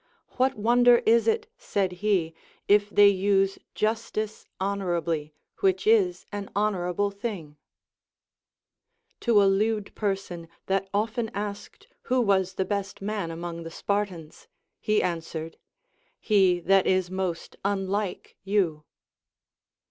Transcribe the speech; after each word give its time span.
What 0.29 0.55
wonder 0.55 1.03
is 1.05 1.27
it, 1.27 1.45
said 1.59 1.91
he, 2.01 2.33
if 2.67 2.89
they 2.89 3.07
use 3.07 3.59
justice 3.75 4.47
honorably, 4.59 5.35
which 5.59 5.85
is 5.85 6.25
an 6.31 6.49
honorable 6.55 7.11
thing? 7.11 7.55
To 9.19 9.39
a 9.39 9.45
lewd 9.45 9.93
person, 9.93 10.47
that 10.65 10.89
often 10.91 11.29
asked 11.35 11.87
who 12.09 12.19
Avas 12.23 12.55
the 12.55 12.65
best 12.65 12.99
man 12.99 13.29
among 13.29 13.63
tlie 13.63 13.71
Spartans, 13.71 14.47
he 14.79 15.03
answered. 15.03 15.57
He 16.19 16.59
that 16.61 16.87
is 16.87 17.11
most 17.11 17.57
unlike 17.63 18.37
you. 18.43 18.85